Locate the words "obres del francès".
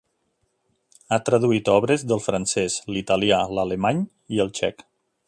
1.75-2.79